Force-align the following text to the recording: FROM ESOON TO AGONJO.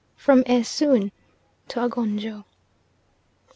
FROM 0.15 0.43
ESOON 0.47 1.11
TO 1.67 1.79
AGONJO. 1.85 2.43